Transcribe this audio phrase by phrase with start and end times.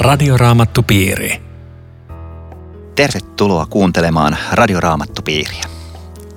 [0.00, 1.42] Radioraamattupiiri.
[2.94, 5.64] Tervetuloa kuuntelemaan Radioraamattupiiriä.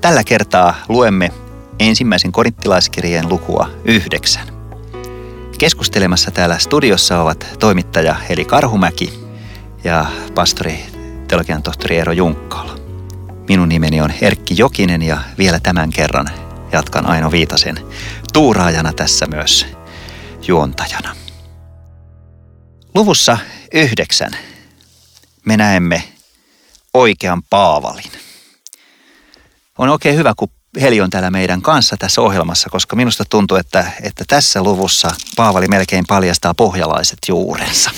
[0.01, 1.31] Tällä kertaa luemme
[1.79, 4.47] ensimmäisen korinttilaiskirjeen lukua yhdeksän.
[5.57, 9.19] Keskustelemassa täällä studiossa ovat toimittaja Heli Karhumäki
[9.83, 10.05] ja
[10.35, 10.85] pastori
[11.27, 12.75] teologian tohtori Eero Junkkaala.
[13.49, 16.27] Minun nimeni on Erkki Jokinen ja vielä tämän kerran
[16.71, 17.79] jatkan Aino Viitasen
[18.33, 19.67] tuuraajana tässä myös
[20.47, 21.22] juontajana.
[22.95, 23.37] Luvussa
[23.73, 24.37] yhdeksän
[25.45, 26.03] me näemme
[26.93, 28.11] oikean Paavalin.
[29.77, 30.49] On oikein hyvä, kun
[30.81, 35.67] Heli on täällä meidän kanssa tässä ohjelmassa, koska minusta tuntuu, että, että tässä luvussa Paavali
[35.67, 37.91] melkein paljastaa pohjalaiset juurensa.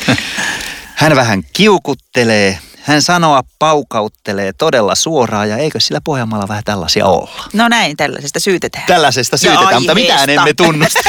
[0.94, 7.48] Hän vähän kiukuttelee, hän sanoa paukauttelee todella suoraan ja eikö sillä Pohjanmaalla vähän tällaisia olla?
[7.52, 8.84] No näin, tällaisesta syytetään.
[8.86, 11.00] Tällaisesta syytetään, mutta mitään emme tunnusta.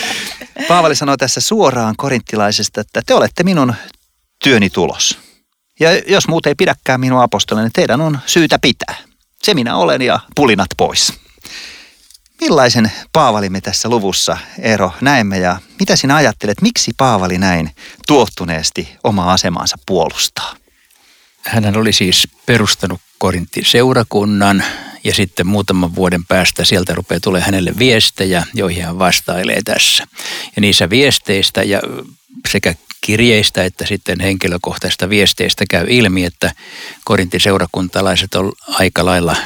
[0.68, 3.74] Paavali sanoo tässä suoraan korinttilaisesta, että te olette minun
[4.44, 5.18] työni tulos.
[5.80, 8.96] Ja jos muut ei pidäkään minua apostolina, niin teidän on syytä pitää.
[9.42, 11.12] Se minä olen ja pulinat pois.
[12.40, 17.70] Millaisen Paavali me tässä luvussa, Eero, näemme ja mitä sinä ajattelet, miksi Paavali näin
[18.06, 20.61] tuottuneesti omaa asemansa puolustaa?
[21.46, 24.64] Hän oli siis perustanut Korintin seurakunnan
[25.04, 30.06] ja sitten muutaman vuoden päästä sieltä rupeaa tulee hänelle viestejä, joihin hän vastailee tässä.
[30.56, 31.80] Ja niissä viesteistä ja
[32.48, 36.52] sekä kirjeistä että sitten henkilökohtaisista viesteistä käy ilmi, että
[37.04, 39.36] Korintin seurakuntalaiset on aika lailla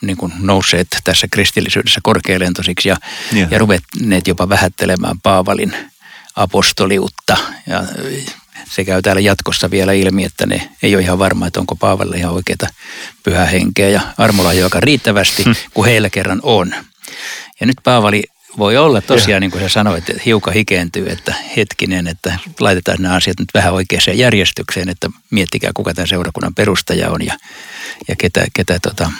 [0.00, 2.96] niin kuin nousseet tässä kristillisyydessä korkealentoisiksi ja,
[3.32, 3.46] ja.
[3.50, 5.76] ja ruvenneet jopa vähättelemään Paavalin
[6.36, 7.36] apostoliutta.
[7.66, 7.82] Ja
[8.70, 12.16] se käy täällä jatkossa vielä ilmi, että ne ei ole ihan varma, että onko Paavalle
[12.16, 12.66] ihan oikeita
[13.22, 15.54] pyhä henkeä ja armolla joka riittävästi, hmm.
[15.74, 16.74] kun heillä kerran on.
[17.60, 18.22] Ja nyt Paavali
[18.58, 23.14] voi olla tosiaan, niin kuin sä sanoit, että hiukan hikeentyy, että hetkinen, että laitetaan nämä
[23.14, 27.38] asiat nyt vähän oikeaan järjestykseen, että miettikää kuka tämän seurakunnan perustaja on ja,
[28.08, 29.10] ja ketä, ketä tota,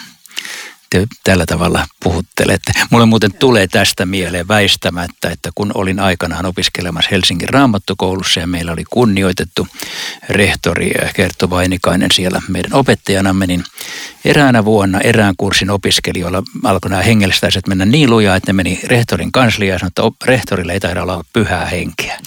[0.91, 2.71] te tällä tavalla puhuttelette.
[2.89, 8.71] Mulle muuten tulee tästä mieleen väistämättä, että kun olin aikanaan opiskelemassa Helsingin raamattokoulussa ja meillä
[8.71, 9.67] oli kunnioitettu
[10.29, 13.63] rehtori Kerttu Vainikainen siellä meidän opettajanamme, niin
[14.25, 19.31] eräänä vuonna erään kurssin opiskelijoilla alkoi nämä hengellistäiset mennä niin lujaa, että ne meni rehtorin
[19.31, 22.19] kansliaan ja sanoi, että rehtorille ei taida olla pyhää henkeä.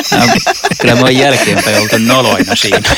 [0.80, 2.90] Kyllä mä oon jälkeenpäin oltu noloina siinä.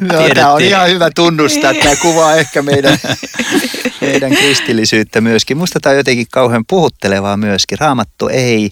[0.00, 1.74] no, tämä on ihan hyvä tunnustaa.
[1.74, 2.98] Tämä kuvaa ehkä meidän
[4.00, 5.56] meidän kristillisyyttä myöskin.
[5.56, 7.78] Musta tämä on jotenkin kauhean puhuttelevaa myöskin.
[7.78, 8.70] Raamattu ei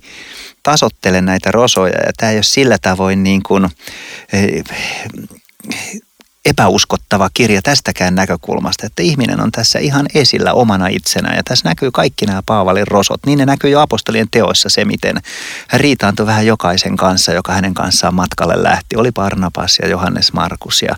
[0.63, 3.69] tasottele näitä rosoja ja tämä ei ole sillä tavoin niin kuin,
[4.33, 4.65] eh,
[6.45, 11.37] epäuskottava kirja tästäkään näkökulmasta, että ihminen on tässä ihan esillä omana itsenään.
[11.37, 13.21] Ja tässä näkyy kaikki nämä Paavalin rosot.
[13.27, 15.17] Niin ne näkyy jo apostolien teoissa se, miten
[15.69, 18.97] hän riitaantui vähän jokaisen kanssa, joka hänen kanssaan matkalle lähti.
[18.97, 20.97] Oli Barnabas ja Johannes Markus ja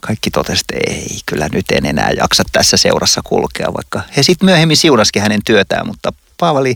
[0.00, 4.46] kaikki totesivat, että ei, kyllä nyt en enää jaksa tässä seurassa kulkea, vaikka he sitten
[4.46, 6.74] myöhemmin siunaskin hänen työtään, mutta Paavali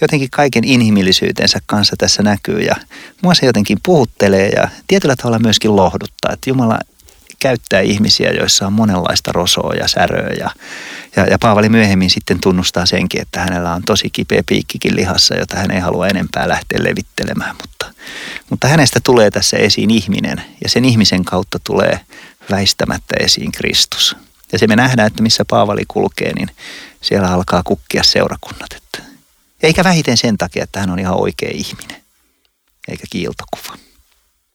[0.00, 2.76] jotenkin kaiken inhimillisyytensä kanssa tässä näkyy ja
[3.22, 6.78] mua se jotenkin puhuttelee ja tietyllä tavalla myöskin lohduttaa, että Jumala
[7.40, 10.30] käyttää ihmisiä, joissa on monenlaista rosoa ja säröä.
[10.38, 10.50] Ja,
[11.16, 15.56] ja, ja Paavali myöhemmin sitten tunnustaa senkin, että hänellä on tosi kipeä piikkikin lihassa, jota
[15.56, 17.56] hän ei halua enempää lähteä levittelemään.
[17.60, 17.86] Mutta,
[18.50, 22.00] mutta hänestä tulee tässä esiin ihminen ja sen ihmisen kautta tulee
[22.50, 24.16] väistämättä esiin Kristus.
[24.52, 26.50] Ja se me nähdään, että missä Paavali kulkee, niin
[27.00, 28.72] siellä alkaa kukkia seurakunnat.
[28.76, 29.02] Että
[29.62, 32.02] eikä vähiten sen takia, että hän on ihan oikea ihminen,
[32.88, 33.85] eikä kiiltokuva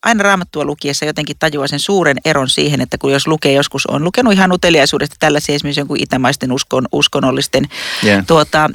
[0.03, 4.03] aina raamattua lukiessa jotenkin tajuaa sen suuren eron siihen, että kun jos lukee joskus, on
[4.03, 7.63] lukenut ihan uteliaisuudesta tällaisia esimerkiksi jonkun itämaisten uskon, uskonnollisten,
[8.03, 8.25] yeah.
[8.28, 8.69] tuota,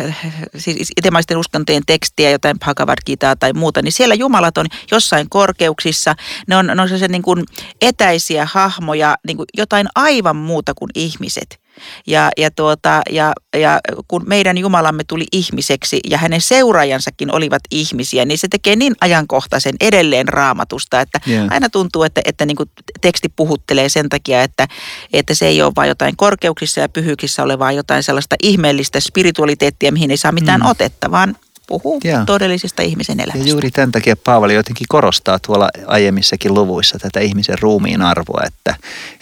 [0.56, 6.14] siis itämaisten uskontojen tekstiä, jotain Bhagavad Gitaa tai muuta, niin siellä jumalat on jossain korkeuksissa,
[6.46, 7.44] ne on, ne on niin kuin
[7.80, 11.60] etäisiä hahmoja, niin kuin jotain aivan muuta kuin ihmiset.
[12.06, 18.24] Ja, ja, tuota, ja, ja kun meidän Jumalamme tuli ihmiseksi ja hänen seuraajansakin olivat ihmisiä,
[18.24, 21.46] niin se tekee niin ajankohtaisen edelleen raamatusta, että yeah.
[21.50, 24.68] aina tuntuu, että, että niin kuin teksti puhuttelee sen takia, että,
[25.12, 30.10] että se ei ole vain jotain korkeuksissa ja pyhyyksissä olevaa jotain sellaista ihmeellistä spiritualiteettia, mihin
[30.10, 30.66] ei saa mitään mm.
[30.66, 31.36] otetta, vaan
[31.70, 32.24] puhuu Joo.
[32.26, 33.48] todellisesta ihmisen elämästä.
[33.48, 38.74] Ja juuri tämän takia Paavali jotenkin korostaa tuolla aiemmissakin luvuissa tätä ihmisen ruumiin arvoa, että,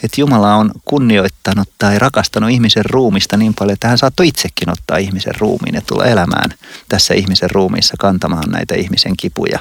[0.03, 4.97] että Jumala on kunnioittanut tai rakastanut ihmisen ruumista niin paljon, että hän saattoi itsekin ottaa
[4.97, 6.53] ihmisen ruumiin ja tulla elämään
[6.89, 9.59] tässä ihmisen ruumiissa kantamaan näitä ihmisen kipuja.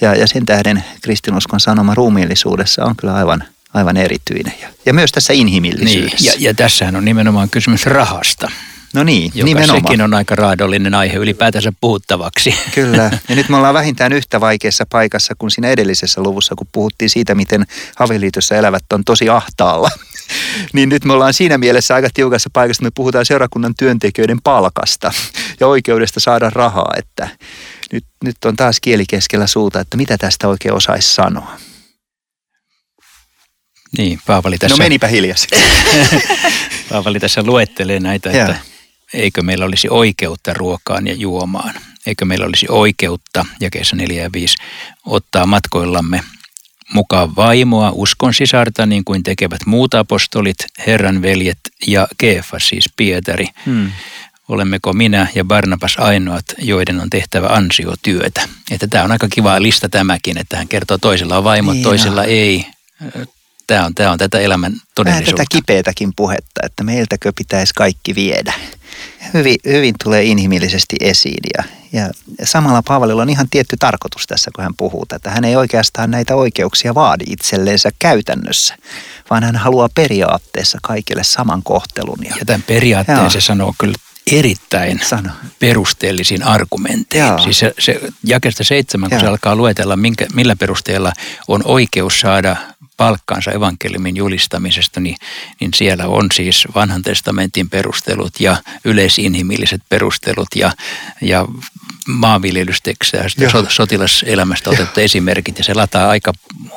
[0.00, 3.44] Ja, ja sen tähden kristinuskon sanoma ruumiillisuudessa on kyllä aivan
[3.74, 4.54] aivan erityinen.
[4.62, 6.16] Ja, ja myös tässä inhimillisyydessä.
[6.16, 8.50] Niin, ja, ja tässähän on nimenomaan kysymys rahasta.
[8.92, 9.82] No niin, joka nimenomaan.
[9.82, 12.54] sekin on aika raadollinen aihe ylipäätänsä puhuttavaksi.
[12.74, 17.10] Kyllä, ja nyt me ollaan vähintään yhtä vaikeassa paikassa kuin siinä edellisessä luvussa, kun puhuttiin
[17.10, 17.66] siitä, miten
[17.98, 19.90] avioliitossa elävät on tosi ahtaalla.
[20.74, 25.12] niin nyt me ollaan siinä mielessä aika tiukassa paikassa, että me puhutaan seurakunnan työntekijöiden palkasta
[25.60, 27.28] ja oikeudesta saada rahaa, että
[27.92, 31.56] nyt, nyt on taas kieli keskellä suuta, että mitä tästä oikein osaisi sanoa.
[33.98, 35.56] Niin, Paavali tässä, No menipä hiljaisesti.
[36.90, 38.71] Paavali tässä luettelee näitä, että
[39.14, 41.74] eikö meillä olisi oikeutta ruokaan ja juomaan.
[42.06, 44.56] Eikö meillä olisi oikeutta, jakeessa 4 ja 5,
[45.06, 46.20] ottaa matkoillamme
[46.92, 50.56] mukaan vaimoa, uskon sisarta, niin kuin tekevät muut apostolit,
[50.86, 53.46] Herran veljet ja Keefas, siis Pietari.
[53.66, 53.92] Hmm.
[54.48, 58.48] Olemmeko minä ja Barnabas ainoat, joiden on tehtävä ansiotyötä.
[58.70, 62.24] Että tämä on aika kiva lista tämäkin, että hän kertoo toisella on vaimot, Niin toisella
[62.24, 62.66] ei.
[63.66, 65.32] Tämä on, tämä on tätä elämän Vähän todellisuutta.
[65.36, 68.52] tätä kipeätäkin puhetta, että meiltäkö pitäisi kaikki viedä.
[69.34, 72.10] Hyvin, hyvin tulee inhimillisesti esiin ja, ja
[72.44, 75.30] samalla Paavalilla on ihan tietty tarkoitus tässä, kun hän puhuu tätä.
[75.30, 78.76] Hän ei oikeastaan näitä oikeuksia vaadi itselleensä käytännössä,
[79.30, 82.18] vaan hän haluaa periaatteessa kaikille saman kohtelun.
[82.24, 83.30] Ja, Ja tämän periaatteen Joo.
[83.30, 83.94] se sanoo kyllä
[84.32, 85.30] erittäin Sano.
[85.58, 87.26] perusteellisin argumentein.
[87.26, 87.38] Joo.
[87.38, 89.20] Siis se, se jakesta seitsemän, kun Joo.
[89.20, 91.12] se alkaa luetella, minkä, millä perusteella
[91.48, 92.56] on oikeus saada
[93.02, 95.16] palkkansa evankeliumin julistamisesta, niin,
[95.60, 100.72] niin siellä on siis vanhan testamentin perustelut ja yleisinhimilliset perustelut ja,
[101.20, 101.46] ja
[102.08, 103.50] maanviljelystekstejä ja Joo.
[103.50, 105.58] so, sotilaselämästä otettu esimerkit.
[105.58, 106.32] Ja se lataa aika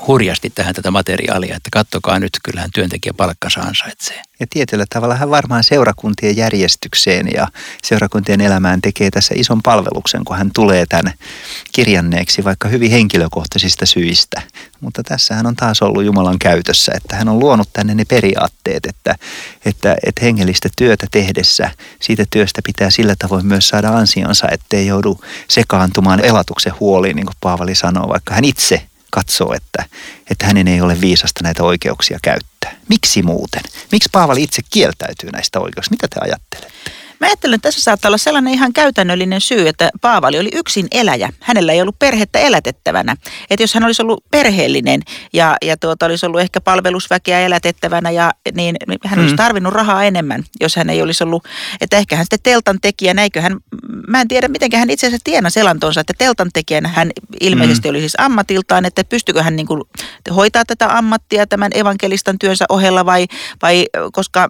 [0.07, 4.21] hurjasti tähän tätä materiaalia, että kattokaa nyt, kyllähän työntekijä palkkansa ansaitsee.
[4.39, 7.47] Ja tietyllä tavalla hän varmaan seurakuntien järjestykseen ja
[7.83, 11.13] seurakuntien elämään tekee tässä ison palveluksen, kun hän tulee tämän
[11.71, 14.41] kirjanneeksi vaikka hyvin henkilökohtaisista syistä.
[14.81, 18.85] Mutta tässä hän on taas ollut Jumalan käytössä, että hän on luonut tänne ne periaatteet,
[18.85, 19.15] että,
[19.65, 21.71] että, että hengellistä työtä tehdessä
[22.01, 27.35] siitä työstä pitää sillä tavoin myös saada ansionsa, ettei joudu sekaantumaan elatuksen huoliin, niin kuin
[27.41, 28.81] Paavali sanoo, vaikka hän itse
[29.15, 29.85] katsoo, että,
[30.31, 32.75] että hänen ei ole viisasta näitä oikeuksia käyttää.
[32.89, 33.61] Miksi muuten?
[33.91, 35.93] Miksi Paavali itse kieltäytyy näistä oikeuksista?
[35.93, 36.91] Mitä te ajattelette?
[37.19, 41.29] Mä ajattelen, että tässä saattaa olla sellainen ihan käytännöllinen syy, että Paavali oli yksin eläjä.
[41.39, 43.15] Hänellä ei ollut perhettä elätettävänä.
[43.49, 45.01] Että jos hän olisi ollut perheellinen
[45.33, 49.37] ja, ja tuota, olisi ollut ehkä palvelusväkeä elätettävänä, ja, niin niin hän olisi Mm.
[49.37, 51.47] tarvinnut rahaa enemmän, jos hän ei olisi ollut.
[51.81, 53.57] Että ehkä hän sitten teltan tekijänä, eikö hän,
[54.07, 57.99] mä en tiedä miten hän itse asiassa tienasi elantonsa, että teltan tekijänä hän ilmeisesti oli
[57.99, 59.81] siis ammatiltaan, että pystykö hän niin kuin
[60.35, 63.25] hoitaa tätä ammattia tämän evankelistan työnsä ohella vai,
[63.61, 64.49] vai koska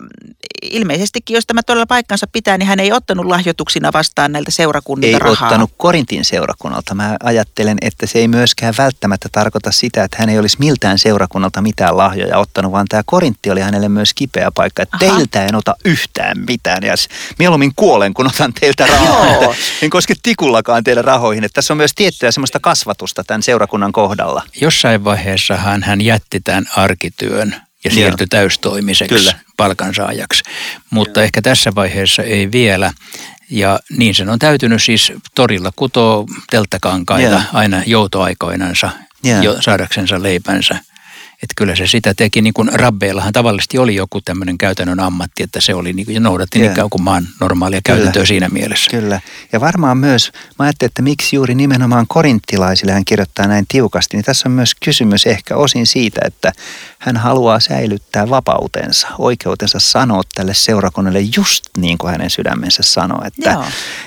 [0.61, 5.19] ilmeisestikin, jos tämä todella paikkansa pitää, niin hän ei ottanut lahjoituksina vastaan näiltä seurakunnilta Ei
[5.19, 5.47] rahaa.
[5.47, 6.95] ottanut Korintin seurakunnalta.
[6.95, 11.61] Mä ajattelen, että se ei myöskään välttämättä tarkoita sitä, että hän ei olisi miltään seurakunnalta
[11.61, 14.83] mitään lahjoja ottanut, vaan tämä Korintti oli hänelle myös kipeä paikka.
[14.83, 15.15] Että Aha.
[15.15, 16.93] teiltä en ota yhtään mitään ja
[17.39, 19.25] mieluummin kuolen, kun otan teiltä rahaa.
[19.33, 19.41] Joo.
[19.51, 21.43] Että en koske tikullakaan teidän rahoihin.
[21.43, 24.43] Että tässä on myös tiettyä semmoista kasvatusta tämän seurakunnan kohdalla.
[24.61, 29.33] Jossain vaiheessahan hän jätti tämän arkityön ja siirtyi täystoimiseksi Kyllä.
[29.57, 30.43] Palkansaajaksi.
[30.89, 32.91] Mutta ehkä tässä vaiheessa ei vielä.
[33.49, 37.41] Ja niin sen on täytynyt siis torilla kutoo telttakankaita Joo.
[37.53, 38.89] aina joutoaikoinansa
[39.23, 39.41] Joo.
[39.41, 40.79] jo saadaksensa leipänsä.
[41.43, 45.61] Että kyllä se sitä teki, niin kuin rabbeillahan tavallisesti oli joku tämmöinen käytännön ammatti, että
[45.61, 46.73] se oli niin kuin, ja noudatti Joo.
[46.73, 47.97] niin kuin maan normaalia Kyllä.
[47.97, 48.91] käytäntöä siinä mielessä.
[48.91, 49.21] Kyllä.
[49.53, 54.25] Ja varmaan myös, mä ajattelin, että miksi juuri nimenomaan korinttilaisille hän kirjoittaa näin tiukasti, niin
[54.25, 56.51] tässä on myös kysymys ehkä osin siitä, että
[56.99, 63.21] hän haluaa säilyttää vapautensa, oikeutensa sanoa tälle seurakunnalle just niin kuin hänen sydämensä sanoo.
[63.25, 63.65] Että, Joo.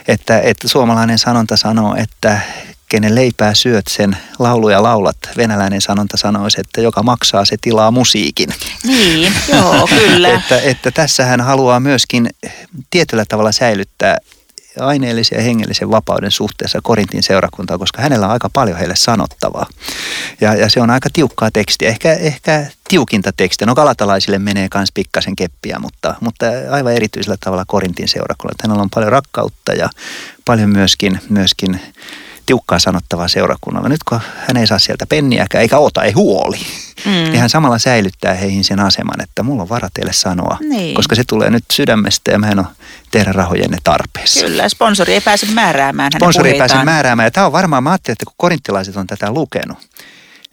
[0.09, 2.41] että, että suomalainen sanonta sanoo, että
[2.89, 5.17] kenen leipää syöt, sen lauluja laulat.
[5.37, 8.49] Venäläinen sanonta sanoisi, että joka maksaa, se tilaa musiikin.
[8.85, 10.29] Niin, joo, kyllä.
[10.39, 12.31] Että, että tässä hän haluaa myöskin
[12.91, 14.19] tietyllä tavalla säilyttää
[14.81, 19.67] aineellisen ja hengellisen vapauden suhteessa Korintin seurakuntaan, koska hänellä on aika paljon heille sanottavaa.
[20.41, 23.67] Ja, ja se on aika tiukkaa tekstiä, ehkä, ehkä tiukinta tekstiä.
[23.67, 28.53] No galatalaisille menee myös pikkasen keppiä, mutta, mutta aivan erityisellä tavalla Korintin seurakunnalle.
[28.53, 29.89] Että Hänellä on paljon rakkautta ja
[30.45, 31.81] paljon myöskin, myöskin
[32.49, 33.89] tiukkaa sanottavaa seurakunnalla.
[33.89, 36.59] Nyt kun hän ei saa sieltä penniäkään, eikä ota, ei huoli,
[37.05, 37.11] mm.
[37.11, 40.95] niin hän samalla säilyttää heihin sen aseman, että mulla on vara teille sanoa, Niin.
[40.95, 42.67] koska se tulee nyt sydämestä ja mä en ole
[43.11, 44.41] teidän rahojenne tarpeessa.
[44.41, 47.27] Kyllä, sponsori ei pääse määräämään Sponsori ei pääse määräämään.
[47.27, 49.79] Ja tämä on varmaan, mä ajattelin, että kun korinttilaiset on tätä lukenut,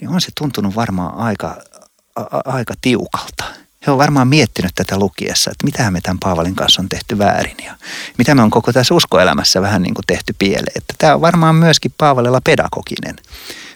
[0.01, 1.55] niin on se tuntunut varmaan aika,
[2.15, 3.43] a, a, aika tiukalta.
[3.87, 7.57] He on varmaan miettinyt tätä lukiessa, että mitä me tämän Paavalin kanssa on tehty väärin
[7.65, 7.75] ja
[8.17, 10.71] mitä me on koko tässä uskoelämässä vähän niin kuin tehty pieleen.
[10.75, 13.15] Että tämä on varmaan myöskin Paavalilla pedagoginen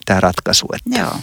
[0.05, 1.15] tämä ratkaisu, että Joo.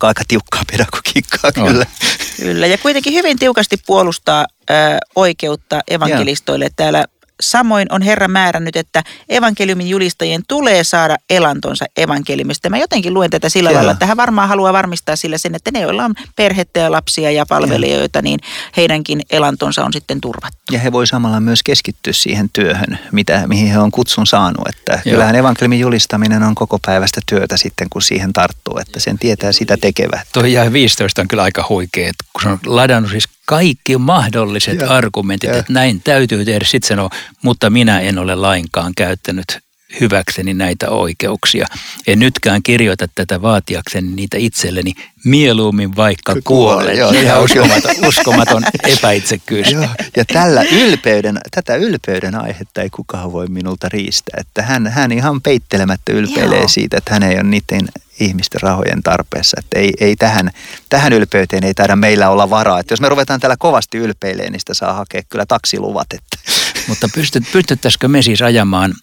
[0.00, 1.68] aika tiukkaa pedagogiikkaa kyllä.
[1.68, 2.06] On.
[2.36, 4.74] Kyllä, ja kuitenkin hyvin tiukasti puolustaa ö,
[5.14, 6.64] oikeutta evankelistoille.
[6.64, 6.72] Joo.
[6.76, 7.04] Täällä
[7.40, 12.70] Samoin on Herra määrännyt, että evankeliumin julistajien tulee saada elantonsa evankeliumista.
[12.70, 15.80] Mä jotenkin luen tätä sillä lailla, että hän varmaan haluaa varmistaa sillä sen, että ne,
[15.80, 18.40] joilla on perhettä ja lapsia ja palvelijoita, niin
[18.76, 20.58] heidänkin elantonsa on sitten turvattu.
[20.72, 24.68] Ja he voi samalla myös keskittyä siihen työhön, mitä, mihin he on kutsun saanut.
[24.68, 25.12] Että Joo.
[25.12, 29.76] kyllähän evankeliumin julistaminen on koko päivästä työtä sitten, kun siihen tarttuu, että sen tietää sitä
[29.76, 30.28] tekevät.
[30.32, 35.50] Tuo 15 on kyllä aika huikea, kun se on ladannut siis kaikki mahdolliset ja, argumentit,
[35.50, 35.56] ja.
[35.56, 36.64] että näin täytyy tehdä.
[36.64, 37.10] Sitten sanoo,
[37.42, 39.65] mutta minä en ole lainkaan käyttänyt
[40.00, 41.66] hyväkseni näitä oikeuksia.
[42.06, 44.92] En nytkään kirjoita tätä vaatiakseni niitä itselleni,
[45.24, 46.98] mieluummin vaikka kuolen.
[46.98, 49.72] Joo, ihan uskomaton, uskomaton epäitsekkyys.
[49.72, 54.40] Joo, ja tällä ylpeyden, tätä ylpeyden aihetta ei kukaan voi minulta riistää.
[54.40, 56.68] Että hän, hän ihan peittelemättä ylpeilee Joo.
[56.68, 57.88] siitä, että hän ei ole niiden
[58.20, 59.56] ihmisten rahojen tarpeessa.
[59.60, 60.50] Että ei, ei tähän,
[60.88, 62.80] tähän ylpeyteen ei taida meillä olla varaa.
[62.80, 66.06] Että jos me ruvetaan täällä kovasti ylpeilemään, niin sitä saa hakea kyllä taksiluvat.
[66.14, 66.52] Että.
[66.88, 68.94] Mutta pystyt, pystyttäisikö me siis ajamaan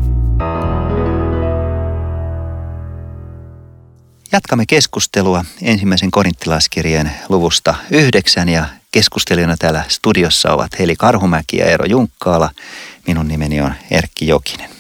[4.33, 11.85] Jatkamme keskustelua ensimmäisen korinttilaiskirjeen luvusta yhdeksän ja keskustelijana täällä studiossa ovat Heli Karhumäki ja Eero
[11.85, 12.51] Junkkaala.
[13.07, 14.71] Minun nimeni on Erkki Jokinen.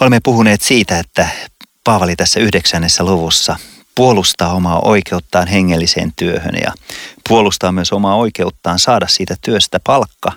[0.00, 1.28] Olemme puhuneet siitä, että
[1.84, 3.56] Paavali tässä yhdeksännessä luvussa
[4.00, 6.72] puolustaa omaa oikeuttaan hengelliseen työhön ja
[7.28, 10.32] puolustaa myös omaa oikeuttaan saada siitä työstä palkka,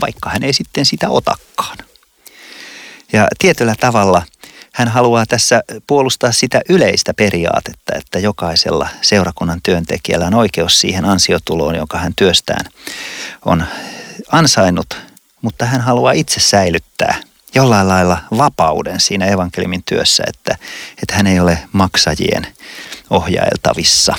[0.00, 1.78] vaikka hän ei sitten sitä otakaan.
[3.12, 4.22] Ja tietyllä tavalla
[4.72, 11.74] hän haluaa tässä puolustaa sitä yleistä periaatetta, että jokaisella seurakunnan työntekijällä on oikeus siihen ansiotuloon,
[11.74, 12.66] jonka hän työstään
[13.44, 13.64] on
[14.32, 14.96] ansainnut,
[15.42, 20.56] mutta hän haluaa itse säilyttää jollain lailla vapauden siinä evankeliumin työssä, että,
[21.02, 22.46] että hän ei ole maksajien
[23.10, 24.14] ohjailtavissa.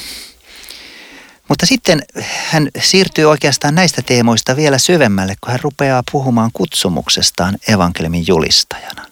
[1.49, 2.03] Mutta sitten
[2.49, 9.05] hän siirtyy oikeastaan näistä teemoista vielä syvemmälle, kun hän rupeaa puhumaan kutsumuksestaan evankeliumin julistajana.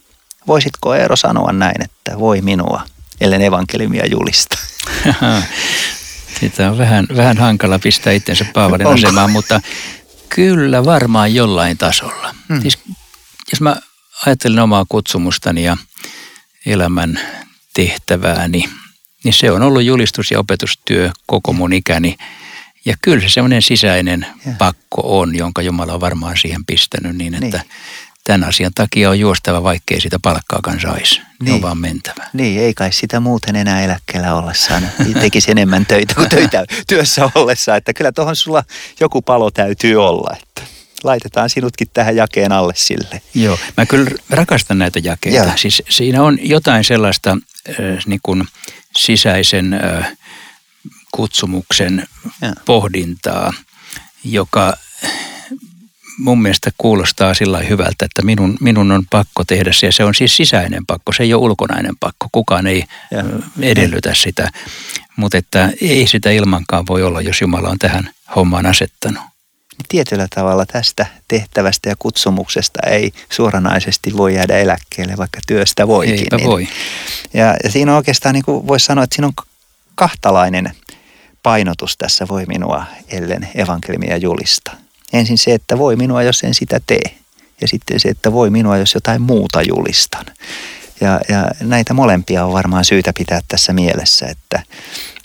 [0.47, 2.81] Voisitko Eero sanoa näin, että voi minua,
[3.21, 4.57] ellen evankeliumia julista?
[6.39, 9.61] Sitä on vähän, vähän hankala pistää itsensä Paavalin asemaan, mutta
[10.29, 12.35] kyllä varmaan jollain tasolla.
[12.49, 12.61] Hmm.
[12.61, 12.79] Siis,
[13.51, 13.75] jos mä
[14.25, 15.77] ajattelen omaa kutsumustani ja
[16.65, 17.19] elämän
[17.73, 18.69] tehtävääni,
[19.23, 22.17] niin se on ollut julistus- ja opetustyö koko mun ikäni.
[22.85, 24.53] Ja kyllä se semmoinen sisäinen ja.
[24.57, 27.69] pakko on, jonka Jumala on varmaan siihen pistänyt niin, että niin.
[28.23, 31.21] tämän asian takia on juostava, vaikkei sitä palkkaakaan saisi.
[31.41, 31.55] Niin.
[31.55, 32.29] on vaan mentävä.
[32.33, 34.89] Niin, ei kai sitä muuten enää eläkkeellä ollessaan.
[35.21, 37.75] Tekisi enemmän töitä kuin töitä työssä ollessa.
[37.75, 38.63] Että kyllä tuohon sulla
[38.99, 40.37] joku palo täytyy olla.
[40.41, 40.61] Että
[41.03, 43.21] laitetaan sinutkin tähän jakeen alle sille.
[43.33, 45.37] Joo, mä kyllä rakastan näitä jakeita.
[45.37, 45.51] Joo.
[45.55, 47.37] Siis siinä on jotain sellaista
[47.69, 48.43] äh, niin kuin
[48.97, 50.17] sisäisen äh,
[51.11, 52.07] kutsumuksen
[52.41, 52.53] ja.
[52.65, 53.53] pohdintaa,
[54.23, 54.73] joka
[56.17, 59.85] mun mielestä kuulostaa sillä hyvältä, että minun, minun on pakko tehdä se.
[59.85, 62.27] Ja se on siis sisäinen pakko, se ei ole ulkonainen pakko.
[62.31, 63.23] Kukaan ei ja.
[63.61, 64.51] edellytä sitä.
[65.15, 69.30] Mutta että ei sitä ilmankaan voi olla, jos Jumala on tähän hommaan asettanut
[69.81, 76.19] niin tietyllä tavalla tästä tehtävästä ja kutsumuksesta ei suoranaisesti voi jäädä eläkkeelle, vaikka työstä voikin.
[76.19, 76.49] Eipä niin.
[76.49, 76.67] voi.
[77.33, 79.45] Ja, ja siinä on oikeastaan, niin kuin voisi sanoa, että siinä on
[79.95, 80.71] kahtalainen
[81.43, 84.71] painotus tässä voi minua, ellen evankelmia julista.
[85.13, 87.15] Ensin se, että voi minua, jos en sitä tee.
[87.61, 90.25] Ja sitten se, että voi minua, jos jotain muuta julistan.
[91.01, 94.63] Ja, ja näitä molempia on varmaan syytä pitää tässä mielessä, että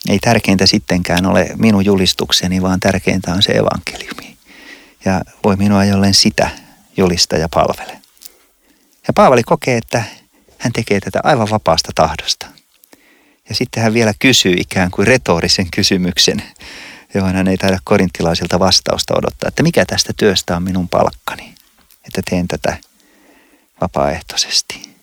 [0.08, 4.35] ei tärkeintä sittenkään ole minun julistukseni, vaan tärkeintä on se evankeliumi.
[5.06, 6.50] Ja voi minua jolleen sitä
[6.96, 7.92] julista ja palvele.
[9.08, 10.04] Ja Paavali kokee, että
[10.58, 12.46] hän tekee tätä aivan vapaasta tahdosta.
[13.48, 16.42] Ja sitten hän vielä kysyy ikään kuin retorisen kysymyksen,
[17.14, 21.54] johon hän ei taida korintilaisilta vastausta odottaa, että mikä tästä työstä on minun palkkani,
[22.04, 22.76] että teen tätä
[23.80, 24.95] vapaaehtoisesti.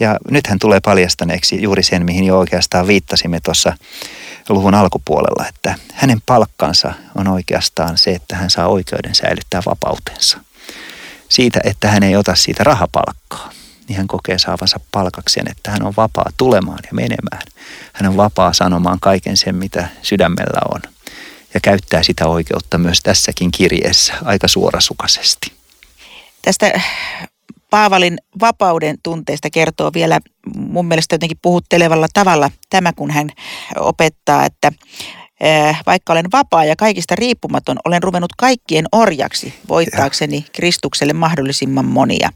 [0.00, 3.76] Ja nyt hän tulee paljastaneeksi juuri sen, mihin jo oikeastaan viittasimme tuossa
[4.48, 10.38] luvun alkupuolella, että hänen palkkansa on oikeastaan se, että hän saa oikeuden säilyttää vapautensa.
[11.28, 13.50] Siitä, että hän ei ota siitä rahapalkkaa,
[13.88, 17.42] niin hän kokee saavansa palkakseen, että hän on vapaa tulemaan ja menemään.
[17.92, 20.80] Hän on vapaa sanomaan kaiken sen, mitä sydämellä on.
[21.54, 25.52] Ja käyttää sitä oikeutta myös tässäkin kirjeessä aika suorasukaisesti.
[26.42, 26.80] Tästä
[27.70, 30.20] Paavalin vapauden tunteesta kertoo vielä
[30.56, 33.28] mun mielestä jotenkin puhuttelevalla tavalla tämä, kun hän
[33.78, 34.72] opettaa, että
[35.86, 42.28] vaikka olen vapaa ja kaikista riippumaton, olen ruvennut kaikkien orjaksi voittaakseni Kristukselle mahdollisimman monia.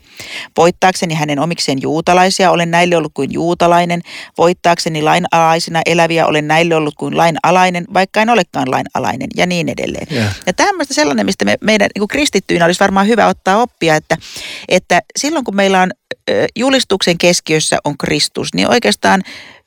[0.57, 4.03] Voittaakseni hänen omikseen juutalaisia, olen näille ollut kuin juutalainen.
[4.39, 10.07] Voittaakseni lainalaisina eläviä, olen näille ollut kuin lainalainen, vaikka en olekaan lainalainen ja niin edelleen.
[10.13, 10.35] Yeah.
[10.47, 14.17] Ja tämmöistä sellainen, mistä me, meidän niin kuin kristittyinä olisi varmaan hyvä ottaa oppia, että,
[14.69, 15.91] että silloin kun meillä on
[16.57, 19.23] julistuksen keskiössä on Kristus, niin oikeastaan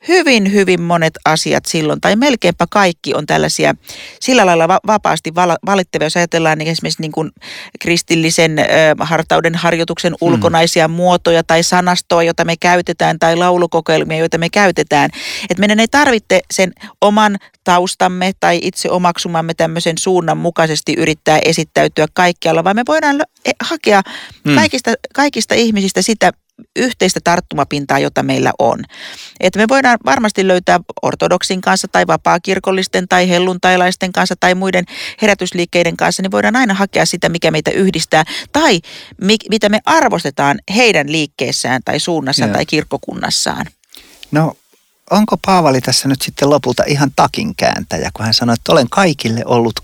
[0.08, 3.74] hyvin, hyvin monet asiat silloin, tai melkeinpä kaikki on tällaisia
[4.20, 7.30] sillä lailla va- vapaasti val- valittavia, jos ajatellaan niin esimerkiksi niin kuin
[7.80, 8.62] kristillisen ö,
[9.00, 10.16] hartauden harjoituksen mm.
[10.20, 10.94] ulkonaisia mm.
[10.94, 15.10] muotoja tai sanastoa, jota me käytetään, tai laulukokeilmia, joita me käytetään.
[15.50, 22.06] Että meidän ei tarvitse sen oman taustamme tai itse omaksumamme tämmöisen suunnan mukaisesti yrittää esittäytyä
[22.14, 24.02] kaikkialla, vaan me voidaan e, hakea
[24.44, 24.54] mm.
[24.54, 26.32] kaikista, kaikista ihmisistä sitä,
[26.76, 28.84] yhteistä tarttumapintaa, jota meillä on.
[29.40, 34.84] Että me voidaan varmasti löytää ortodoksin kanssa tai vapaakirkollisten tai helluntailaisten kanssa tai muiden
[35.22, 38.80] herätysliikkeiden kanssa, niin voidaan aina hakea sitä, mikä meitä yhdistää tai
[39.20, 42.56] mi- mitä me arvostetaan heidän liikkeessään tai suunnassaan yeah.
[42.56, 43.66] tai kirkkokunnassaan.
[44.30, 44.56] No
[45.10, 49.42] onko Paavali tässä nyt sitten lopulta ihan takin kääntäjä, kun hän sanoi, että olen kaikille
[49.44, 49.80] ollut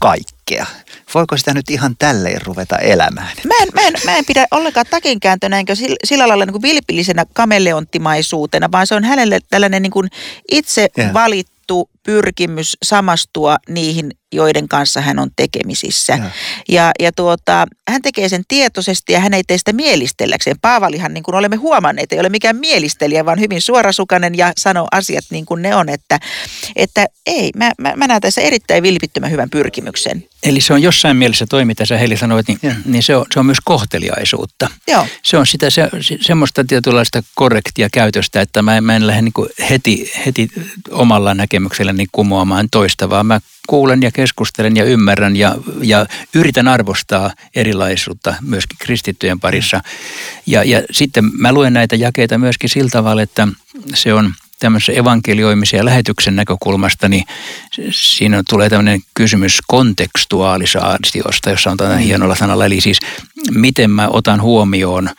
[0.56, 0.66] kaikkea?
[1.14, 3.36] Voiko sitä nyt ihan tälleen ruveta elämään?
[3.46, 6.52] Mä en, mä en, mä en pidä ollenkaan takin kääntönä enkä sillä, sillä lailla niin
[6.52, 10.08] kuin vilpillisenä kameleonttimaisuutena, vaan se on hänelle tällainen niin kuin
[10.50, 11.12] itse yeah.
[11.12, 16.12] valittu pyrkimys samastua niihin joiden kanssa hän on tekemisissä.
[16.12, 16.30] Ja,
[16.68, 20.56] ja, ja tuota, hän tekee sen tietoisesti ja hän ei tee sitä mielistelläkseen.
[20.62, 25.24] Paavalihan, niin kuin olemme huomanneet, ei ole mikään mielistelijä, vaan hyvin suorasukainen ja sanoo asiat
[25.30, 25.88] niin kuin ne on.
[25.88, 26.18] Että,
[26.76, 30.24] että ei, mä, mä, mä näen tässä erittäin vilpittömän hyvän pyrkimyksen.
[30.42, 33.40] Eli se on jossain mielessä toi, mitä sä Heli sanoit, niin, niin se, on, se
[33.40, 34.68] on myös kohteliaisuutta.
[34.88, 35.06] Joo.
[35.22, 35.88] Se on sitä se,
[36.20, 40.48] semmoista tietynlaista korrektia käytöstä, että mä, mä en lähde niin heti, heti
[40.90, 46.68] omalla näkemyksellä niin kumoamaan toista, vaan mä kuulen ja keskustelen ja ymmärrän ja, ja yritän
[46.68, 49.80] arvostaa erilaisuutta myöskin kristittyjen parissa.
[50.46, 53.48] Ja, ja sitten mä luen näitä jakeita myöskin sillä tavalla, että
[53.94, 57.24] se on tämmöisen evankelioimisen ja lähetyksen näkökulmasta, niin
[57.90, 61.98] siinä tulee tämmöinen kysymys kontekstuaalisaatiosta, jossa on mm.
[61.98, 62.98] hienolla sanalla, eli siis
[63.50, 65.10] miten mä otan huomioon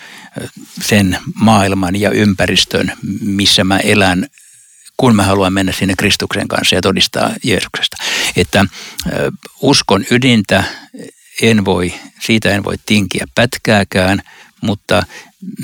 [0.81, 4.27] sen maailman ja ympäristön, missä mä elän
[4.97, 7.97] kun mä haluan mennä sinne Kristuksen kanssa ja todistaa Jeesuksesta.
[8.35, 8.65] Että
[9.61, 10.63] uskon ydintä
[11.41, 14.21] en voi, siitä en voi tinkiä pätkääkään,
[14.61, 15.03] mutta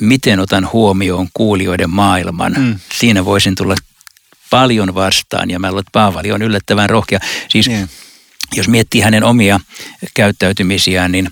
[0.02, 2.80] miten otan huomioon kuulijoiden maailman, mm.
[3.00, 3.76] siinä voisin tulla
[4.50, 7.20] paljon vastaan ja mä luulen, että Paavali on yllättävän rohkea.
[7.50, 7.90] Siis yeah.
[8.56, 9.60] jos miettii hänen omia
[10.14, 11.30] käyttäytymisiään, niin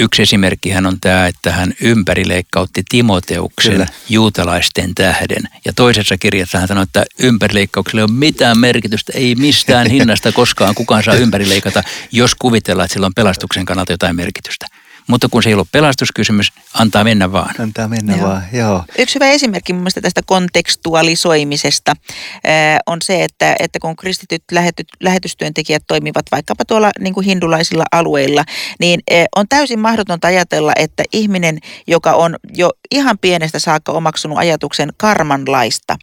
[0.00, 3.86] Yksi esimerkkihän on tämä, että hän ympärileikkautti Timoteuksen Kyllä.
[4.08, 5.42] juutalaisten tähden.
[5.64, 10.74] Ja toisessa kirjassa hän sanoi, että ympärileikkaukselle ei ole mitään merkitystä, ei mistään hinnasta koskaan
[10.74, 14.66] kukaan saa ympärileikata, jos kuvitellaan, että sillä on pelastuksen kannalta jotain merkitystä.
[15.06, 17.54] Mutta kun se ei ollut pelastuskysymys, antaa mennä vaan.
[17.60, 18.28] Antaa mennä joo.
[18.28, 18.84] vaan, joo.
[18.98, 24.88] Yksi hyvä esimerkki mun mielestä tästä kontekstualisoimisesta äh, on se, että, että kun kristityt lähetyt,
[25.00, 28.44] lähetystyöntekijät toimivat vaikkapa tuolla niin kuin hindulaisilla alueilla,
[28.80, 34.38] niin äh, on täysin mahdotonta ajatella, että ihminen, joka on jo ihan pienestä saakka omaksunut
[34.38, 35.96] ajatuksen karmanlaista,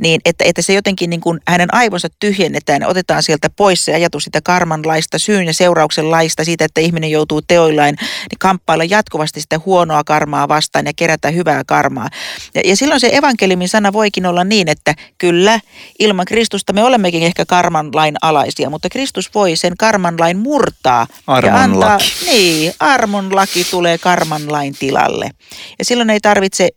[0.00, 3.94] niin että, että se jotenkin niin kuin hänen aivonsa tyhjennetään ja otetaan sieltä pois se
[3.94, 9.40] ajatus sitä karmanlaista, syyn ja seurauksen laista, siitä, että ihminen joutuu teoillain niin kamppailla jatkuvasti
[9.40, 12.08] sitä huonoa karmaa vastaan ja kerätä hyvää karmaa.
[12.54, 15.60] Ja, ja silloin se evankeliumin sana voikin olla niin, että kyllä,
[15.98, 21.06] ilman Kristusta me olemmekin ehkä karmanlain alaisia, mutta Kristus voi sen karmanlain murtaa.
[21.26, 22.12] Armon ja antaa, laki.
[22.26, 25.30] Niin, armon laki tulee karmanlain tilalle.
[25.78, 26.68] Ja silloin ei tarvitse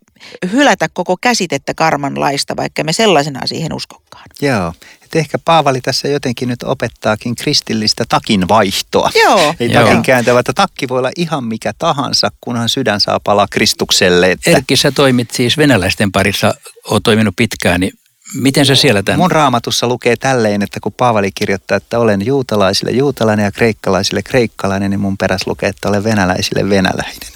[0.51, 4.25] hylätä koko käsitettä karmanlaista, vaikka me sellaisena siihen uskokkaan.
[4.41, 4.73] Joo,
[5.03, 9.11] että ehkä Paavali tässä jotenkin nyt opettaakin kristillistä takin vaihtoa.
[9.15, 9.55] Joo.
[9.59, 14.31] Ei takin kääntävä, että takki voi olla ihan mikä tahansa, kunhan sydän saa palaa Kristukselle.
[14.31, 14.51] Että...
[14.51, 16.53] Erkki, sä toimit siis venäläisten parissa,
[16.89, 17.93] oot toiminut pitkään, niin
[18.33, 19.19] Miten se siellä tämän?
[19.19, 24.91] Mun raamatussa lukee tälleen, että kun Paavali kirjoittaa, että olen juutalaisille juutalainen ja kreikkalaisille kreikkalainen,
[24.91, 27.34] niin mun peräs lukee, että olen venäläisille venäläinen.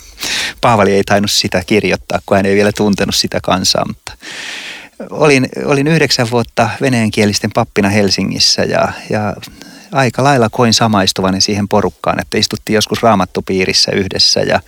[0.61, 4.13] Paavali ei tainnut sitä kirjoittaa, kun hän ei vielä tuntenut sitä kansaa, mutta
[5.09, 9.35] olin, olin yhdeksän vuotta venäjänkielisten pappina Helsingissä ja, ja
[9.91, 14.59] aika lailla koin samaistuvani siihen porukkaan, että istuttiin joskus raamattupiirissä yhdessä ja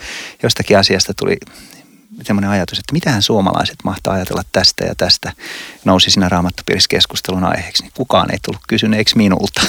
[0.44, 1.38] jostakin asiasta tuli
[2.24, 5.34] semmoinen ajatus, että mitähän suomalaiset mahtaa ajatella tästä ja tästä
[5.86, 7.84] nousi siinä raamattopiirissä keskustelun aiheeksi.
[7.84, 9.62] Niin kukaan ei tullut kysyneeksi minulta.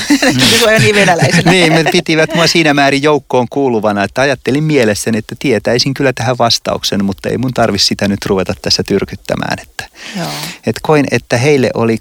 [0.64, 1.50] Se niin venäläisenä.
[1.52, 6.38] niin, me pitivät mua siinä määrin joukkoon kuuluvana, että ajattelin mielessäni, että tietäisin kyllä tähän
[6.38, 9.58] vastauksen, mutta ei mun tarvi sitä nyt ruveta tässä tyrkyttämään.
[9.58, 10.28] Että, Joo.
[10.66, 11.98] että koin, että heille oli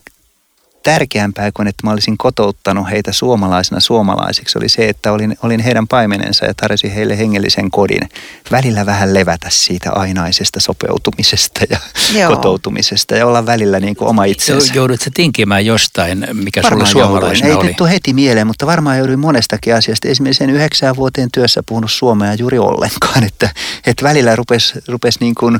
[0.83, 5.87] tärkeämpää kuin, että mä olisin kotouttanut heitä suomalaisena suomalaisiksi, oli se, että olin, olin heidän
[5.87, 8.09] paimenensa ja tarjosin heille hengellisen kodin.
[8.51, 11.77] Välillä vähän levätä siitä ainaisesta sopeutumisesta ja
[12.19, 12.35] Joo.
[12.35, 14.73] kotoutumisesta ja olla välillä niin kuin oma itsensä.
[14.73, 17.67] Joudutko tinkimään jostain, mikä varmaan sulle suomalaisena Ei oli?
[17.67, 20.07] Ei heti mieleen, mutta varmaan jouduin monestakin asiasta.
[20.07, 23.49] Esimerkiksi sen yhdeksän vuoteen työssä puhunut suomea juuri ollenkaan, että,
[23.85, 25.59] että välillä rupesi, rupesi niin kuin,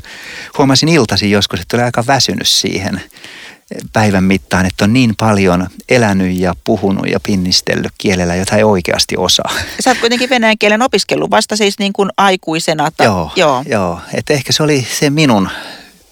[0.58, 3.02] huomasin iltaisin joskus, että oli aika väsynyt siihen
[3.94, 9.18] päivän mittaan, että on niin paljon elänyt ja puhunut ja pinnistellyt kielellä, jota ei oikeasti
[9.18, 9.52] osaa.
[9.80, 12.92] Sä oot kuitenkin venäjän kielen opiskellut vasta siis niin kuin aikuisena.
[12.92, 13.64] Ta- joo, joo.
[13.68, 14.00] joo.
[14.14, 15.50] että ehkä se oli se minun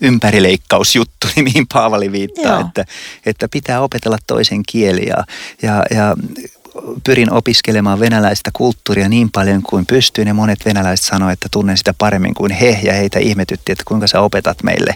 [0.02, 2.86] ympärileikkausjuttu, mihin Paavali viittaa, että,
[3.26, 5.24] että pitää opetella toisen kieli ja,
[5.62, 6.16] ja, ja
[7.04, 11.94] pyrin opiskelemaan venäläistä kulttuuria niin paljon kuin pystyin ja monet venäläiset sanoivat, että tunnen sitä
[11.98, 14.96] paremmin kuin he ja heitä ihmetytti, että kuinka sä opetat meille,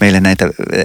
[0.00, 0.84] meille näitä eh,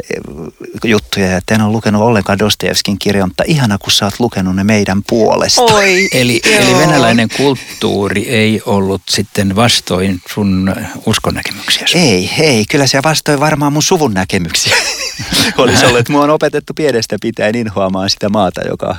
[0.84, 1.28] juttuja.
[1.28, 5.02] Ja en ole lukenut ollenkaan Dostojevskin kirjoja, mutta ihana kun sä oot lukenut ne meidän
[5.10, 5.62] puolesta.
[5.62, 11.88] Oi, eli, eli venäläinen kulttuuri ei ollut sitten vastoin sun uskonnäkemyksiä?
[11.96, 12.66] Ei, ei.
[12.70, 14.76] Kyllä se vastoin varmaan mun suvun näkemyksiä.
[15.58, 18.96] Olisi ollut, että mua on opetettu pienestä pitäen inhoamaan sitä maata, joka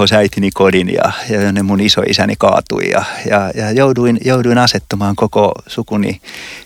[0.00, 2.90] tuhosi äitini kodin ja, ja jonne mun isoisäni kaatui.
[2.90, 6.20] Ja, ja, ja jouduin, jouduin asettumaan koko sukuni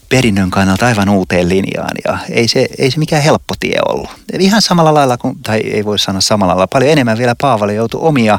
[0.08, 4.10] perinnön kannalta aivan uuteen linjaan ja ei se, ei se mikään helppo tie ollut.
[4.38, 8.00] Ihan samalla lailla kuin, tai ei voi sanoa samalla lailla, paljon enemmän vielä Paavali joutui
[8.02, 8.38] omia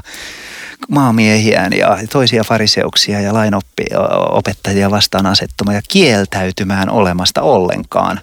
[0.89, 8.19] maamiehiään ja toisia fariseuksia ja lainopettajia vastaan asettumaan ja kieltäytymään olemasta ollenkaan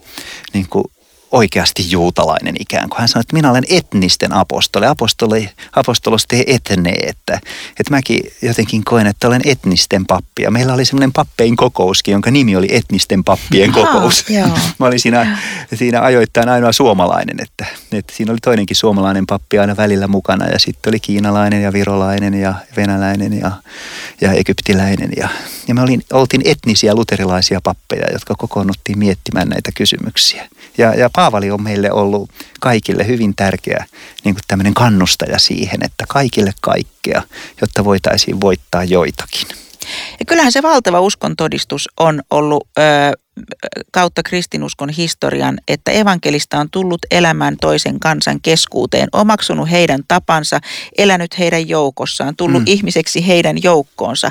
[0.53, 0.85] niin kuin
[1.33, 2.99] oikeasti juutalainen ikään kuin.
[2.99, 4.87] Hän sanoi, että minä olen etnisten apostoli.
[4.87, 10.51] Apostoli, apostolos te etne, että, että mäkin jotenkin koen, että olen etnisten pappia.
[10.51, 14.25] Meillä oli semmoinen pappein kokouskin, jonka nimi oli etnisten pappien kokous.
[14.79, 15.38] Mä olin siinä,
[15.75, 20.59] siinä ajoittain ainoa suomalainen, että, että siinä oli toinenkin suomalainen pappi aina välillä mukana ja
[20.59, 23.51] sitten oli kiinalainen ja virolainen ja venäläinen ja,
[24.21, 25.11] ja egyptiläinen.
[25.16, 25.29] Ja,
[25.68, 30.49] ja me olin, oltiin etnisiä luterilaisia pappeja, jotka kokoonnuttiin miettimään näitä kysymyksiä.
[30.79, 32.31] Ja, ja Paavali on meille ollut
[32.61, 33.85] kaikille hyvin tärkeä
[34.25, 37.23] niin kuin tämmöinen kannustaja siihen, että kaikille kaikkea,
[37.61, 39.47] jotta voitaisiin voittaa joitakin.
[40.21, 42.83] Ja kyllähän se valtava uskon todistus on ollut ö,
[43.90, 50.61] kautta kristinuskon historian, että evankelista on tullut elämään toisen kansan keskuuteen, omaksunut heidän tapansa,
[50.99, 52.66] elänyt heidän joukossaan, tullut mm.
[52.66, 54.31] ihmiseksi heidän joukkoonsa.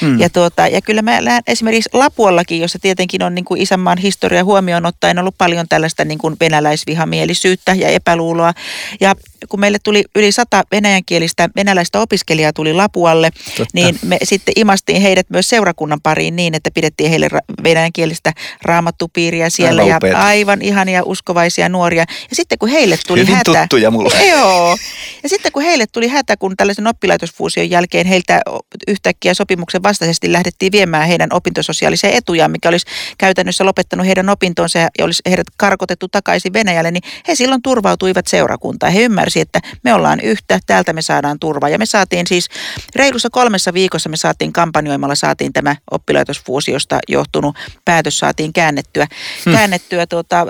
[0.00, 0.20] Mm.
[0.20, 4.44] Ja, tuota, ja kyllä mä lähden esimerkiksi Lapuallakin, jossa tietenkin on niin kuin isänmaan historia
[4.44, 8.52] huomioon ottaen ollut paljon tällaista niin kuin venäläisvihamielisyyttä ja epäluuloa.
[9.00, 9.14] Ja
[9.48, 13.64] kun meille tuli yli sata venäjänkielistä venäläistä opiskelijaa tuli Lapualle, Totta.
[13.74, 17.28] niin me sitten imastiin heidät myös seurakunnan pariin niin, että pidettiin heille
[17.62, 18.32] venäjänkielistä
[18.62, 22.04] raamattupiiriä siellä aivan ja aivan ihania uskovaisia nuoria.
[22.30, 23.52] Ja sitten kun heille tuli Hyvin hätä.
[23.60, 24.26] tuttuja mulle.
[24.34, 24.76] Joo.
[25.22, 28.40] Ja sitten kun heille tuli hätä, kun tällaisen oppilaitosfuusion jälkeen heiltä
[28.88, 32.86] yhtäkkiä sopimuksen vastaisesti lähdettiin viemään heidän opintososiaalisia etujaan, mikä olisi
[33.18, 38.92] käytännössä lopettanut heidän opintonsa ja olisi heidät karkotettu takaisin Venäjälle, niin he silloin turvautuivat seurakuntaan.
[38.92, 41.68] He ymmärsivät, että me ollaan yhtä, täältä me saadaan turvaa.
[41.68, 42.48] Ja me saatiin siis
[42.96, 49.06] reilussa kolmessa viikossa me saatiin kampanjoimalla saatiin tämä oppilaitosfuusiosta johtunut päätös saatiin käännettyä,
[49.44, 49.52] hmm.
[49.52, 50.46] käännettyä tuota,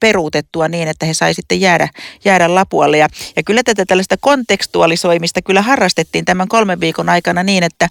[0.00, 1.88] peruutettua niin, että he sai sitten jäädä,
[2.24, 2.98] jäädä Lapualle.
[2.98, 7.88] Ja, ja kyllä tätä tällaista kontekstualisoimista kyllä harrastettiin tämän kolmen viikon aikana niin, että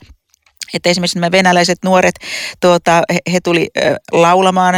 [0.74, 2.16] että esimerkiksi nämä venäläiset nuoret,
[2.60, 3.70] tuota, he, he tuli
[4.12, 4.76] laulamaan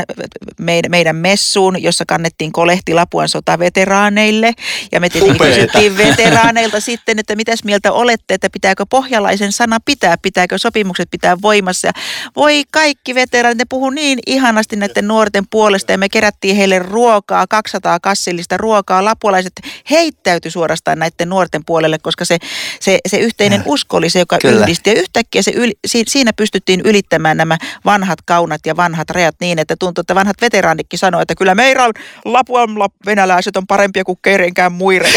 [0.60, 4.54] meidän, meidän messuun, jossa kannettiin kolehti Lapuan sotaveteraaneille.
[4.92, 10.16] Ja me tietenkin kysyttiin veteraaneilta sitten, että mitäs mieltä olette, että pitääkö pohjalaisen sana pitää,
[10.22, 11.88] pitääkö sopimukset pitää voimassa.
[11.88, 11.94] Ja
[12.36, 17.48] voi kaikki veteraanit, ne puhuu niin ihanasti näiden nuorten puolesta ja me kerättiin heille ruokaa,
[17.48, 19.06] 200 kassillista ruokaa.
[19.06, 19.54] Lapualaiset
[19.92, 22.38] heittäytyi suorastaan näiden nuorten puolelle, koska se,
[22.80, 24.62] se, se yhteinen usko oli se, joka Kyllä.
[24.62, 24.90] yhdisti.
[24.90, 25.52] Ja yhtäkkiä se
[25.86, 31.00] siinä pystyttiin ylittämään nämä vanhat kaunat ja vanhat rajat niin, että tuntuu, että vanhat veteraanitkin
[31.00, 31.92] sanoo, että kyllä meillä on
[32.26, 35.10] Lapuamla venäläiset on parempia kuin kerenkään muire.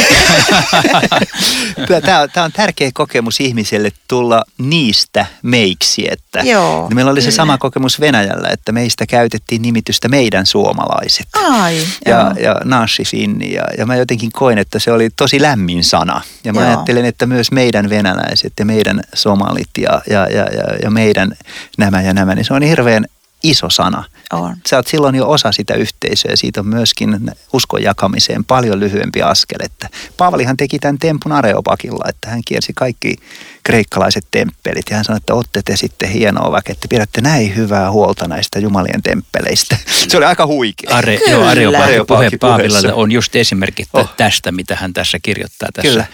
[2.05, 7.31] Tämä on, tämä on tärkeä kokemus ihmiselle tulla niistä meiksi, että Joo, meillä oli se
[7.31, 11.27] sama kokemus Venäjällä, että meistä käytettiin nimitystä meidän suomalaiset.
[11.33, 15.85] Ai, ja, ja Nashi Finni ja, ja mä jotenkin koin, että se oli tosi lämmin
[15.85, 16.21] sana.
[16.45, 16.69] Ja mä Joo.
[16.71, 21.33] ajattelen, että myös meidän venäläiset ja meidän somalit ja, ja, ja, ja, ja meidän
[21.79, 23.07] nämä ja nämä, niin se on hirveän
[23.43, 24.05] iso sana.
[24.33, 24.57] On.
[24.69, 29.23] Sä oot silloin jo osa sitä yhteisöä ja siitä on myöskin uskon jakamiseen paljon lyhyempi
[29.23, 29.59] askel.
[29.63, 33.17] Että Paavalihan teki tämän tempun Areopakilla, että hän kiersi kaikki
[33.63, 37.91] kreikkalaiset temppelit ja hän sanoi, että olette te sitten hienoa vaikka, että pidätte näin hyvää
[37.91, 39.77] huolta näistä jumalien temppeleistä.
[40.09, 40.97] Se oli aika huikea.
[40.97, 44.11] Are, joo, Areopakki puhe Paavilalle on just esimerkki oh.
[44.17, 46.07] tästä, mitä hän tässä kirjoittaa tässä Kyllä.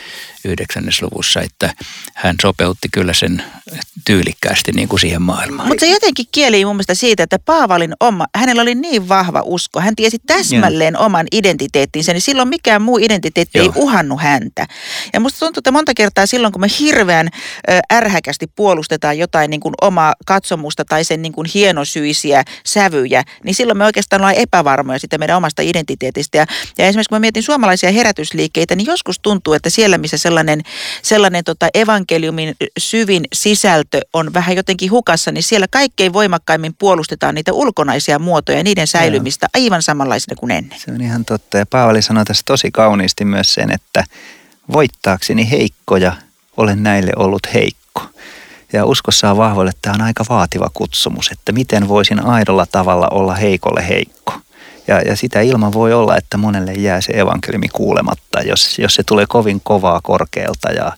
[0.44, 1.74] Yhdeksännessä luvussa, että
[2.14, 3.44] hän sopeutti kyllä sen
[4.06, 5.68] tyylikkäästi niin kuin siihen maailmaan.
[5.68, 9.80] Mutta se jotenkin kieli mun mielestä siitä, että Paavalin oma, hänellä oli niin vahva usko.
[9.80, 11.06] Hän tiesi täsmälleen yeah.
[11.06, 13.64] oman identiteettinsä, niin silloin mikään muu identiteetti Joo.
[13.64, 14.66] ei uhannut häntä.
[15.12, 17.28] Ja musta tuntuu, että monta kertaa silloin, kun me hirveän
[17.92, 23.78] ärhäkästi puolustetaan jotain niin kuin omaa katsomusta tai sen niin kuin hienosyisiä sävyjä, niin silloin
[23.78, 26.38] me oikeastaan ollaan epävarmoja sitä meidän omasta identiteetistä.
[26.38, 26.46] Ja,
[26.78, 30.62] ja esimerkiksi kun mä mietin suomalaisia herätysliikkeitä, niin joskus tuntuu, että siellä, missä sellainen,
[31.02, 37.52] sellainen tota evankeliumin syvin sisältö on vähän jotenkin hukassa, niin siellä kaikkein voimakkaimmin puolustetaan niitä
[37.52, 40.78] ulkonaisia muotoja ja niiden säilymistä aivan samanlaisena kuin ennen.
[40.78, 41.58] Se on ihan totta.
[41.58, 44.04] Ja Paavali sanoi tässä tosi kauniisti myös sen, että
[44.72, 46.12] voittaakseni heikkoja
[46.56, 48.02] olen näille ollut heikko.
[48.72, 53.08] Ja uskossa on vahvoille, että tämä on aika vaativa kutsumus, että miten voisin aidolla tavalla
[53.08, 54.34] olla heikolle heikko.
[54.86, 58.40] Ja, ja sitä ilman voi olla, että monelle jää se evankeliumi kuulematta.
[58.40, 60.92] Jos, jos se tulee kovin kovaa korkealta ja,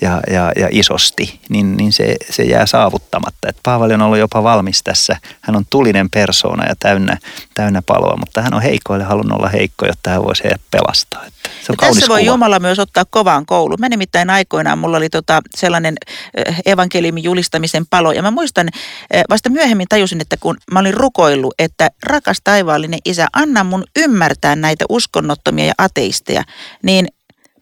[0.00, 3.48] ja, ja, ja isosti, niin, niin se, se jää saavuttamatta.
[3.48, 5.16] Et Paavali on ollut jopa valmis tässä.
[5.40, 7.18] Hän on tulinen persoona ja täynnä,
[7.54, 11.24] täynnä paloa, mutta hän on heikoille halunnut olla heikko, jotta hän voisi heidät pelastaa.
[11.24, 12.32] Että se on ja tässä voi kuva.
[12.32, 13.80] Jumala myös ottaa kovaan kouluun.
[13.80, 15.94] Mä nimittäin aikoinaan, mulla oli tota sellainen
[16.34, 18.12] eh, evankeliumin julistamisen palo.
[18.12, 18.68] Ja mä muistan,
[19.10, 23.84] eh, vasta myöhemmin tajusin, että kun mä olin rukoillut, että rakas taivaallinen isä, anna mun
[23.96, 26.44] ymmärtää näitä uskonnottomia ja ateisteja,
[26.82, 27.08] niin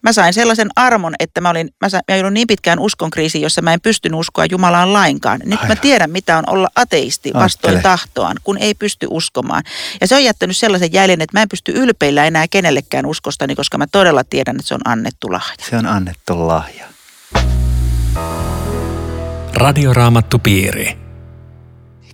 [0.01, 3.61] mä sain sellaisen armon, että mä olin, mä, sain, mä olin niin pitkään uskonkriisiin, jossa
[3.61, 5.39] mä en pystynyt uskoa Jumalaan lainkaan.
[5.45, 5.67] Nyt Aivan.
[5.67, 7.81] mä tiedän, mitä on olla ateisti vastoin Aattele.
[7.91, 9.63] tahtoaan, kun ei pysty uskomaan.
[10.01, 13.77] Ja se on jättänyt sellaisen jäljen, että mä en pysty ylpeillä enää kenellekään uskostani, koska
[13.77, 15.65] mä todella tiedän, että se on annettu lahja.
[15.69, 16.85] Se on annettu lahja.
[19.53, 21.06] Radioraamattu piiri.